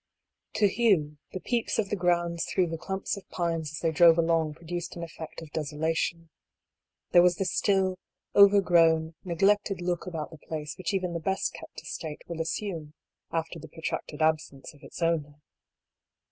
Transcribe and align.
To 0.53 0.67
Hugh, 0.67 1.17
the 1.31 1.39
peeps 1.39 1.77
of 1.77 1.89
the 1.89 1.95
grounds 1.95 2.45
through 2.45 2.65
the 2.69 2.77
clumps 2.79 3.17
of 3.17 3.29
pines 3.29 3.69
as 3.71 3.79
they 3.81 3.91
drove 3.91 4.17
along 4.17 4.55
produced 4.55 4.95
an 4.95 5.03
effect 5.03 5.43
of 5.43 5.51
desolation. 5.51 6.31
There 7.11 7.21
was 7.21 7.35
the 7.35 7.45
still, 7.45 7.99
overgrown, 8.35 9.13
neglected 9.23 9.79
look 9.79 10.07
about 10.07 10.31
the 10.31 10.39
place 10.39 10.75
which 10.75 10.95
even 10.95 11.13
the 11.13 11.19
best 11.19 11.53
kept 11.53 11.83
estate 11.83 12.23
will 12.27 12.41
assume 12.41 12.95
after 13.31 13.59
the 13.59 13.67
protracted 13.69 14.23
absence 14.23 14.73
of 14.73 14.81
its 14.81 15.03
owner. 15.03 15.35